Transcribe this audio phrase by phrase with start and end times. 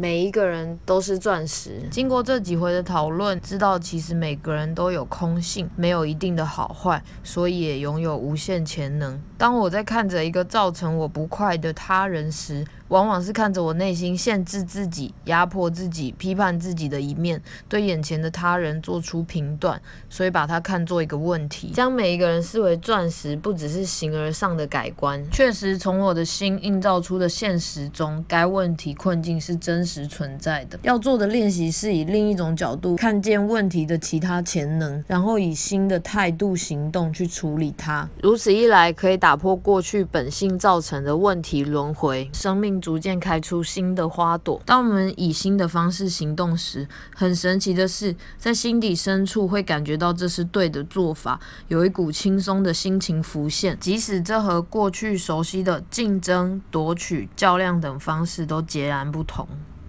[0.00, 1.82] 每一个人都是钻石。
[1.90, 9.20] 经过这几回的讨论，知道其实每个人都有空性，没有一定的好坏，所以也拥有无限潜能。
[9.36, 25.22] 当我在看着一个造成我不快的他人时，往往是看着我内心限制自己、压迫自己、批判自己的一面，对眼前的他人做出评断，所以把它看作一个问题，将每一个人视为钻石，不只是形而上的改观。
[25.30, 30.78] 确实，从我的心映照出的现实中，该问题困境是真实实存在的。
[30.82, 38.08] 要做的练习是以另一种角度看见问题的其他潜能，然后以新的态度行动去处理它。
[38.22, 42.70] 如此一来，可以打破过去本性造成的问题轮回，生命。
[42.80, 44.60] 逐渐开出新的花朵。
[44.64, 51.38] 当我们以新的方式行动时，很神奇的是，在心底深处会感觉到这是对的做法，
[51.68, 53.76] 有一股轻松的心情浮现。
[53.80, 59.46] 即使这和过去熟悉的竞争、夺取、较量等方式都截然不同。